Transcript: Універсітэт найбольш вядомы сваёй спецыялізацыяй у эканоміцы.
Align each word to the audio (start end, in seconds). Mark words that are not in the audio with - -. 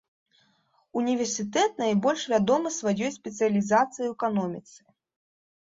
Універсітэт 1.01 1.71
найбольш 1.83 2.21
вядомы 2.33 2.69
сваёй 2.79 3.11
спецыялізацыяй 3.19 4.07
у 4.15 4.19
эканоміцы. 4.19 4.79